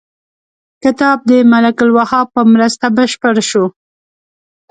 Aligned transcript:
کتاب 0.83 1.17
د 1.29 1.31
ملک 1.51 1.77
الوهاب 1.85 2.27
په 2.35 2.41
مرسته 2.53 2.85
بشپړ 2.97 3.35
شو. 3.49 3.65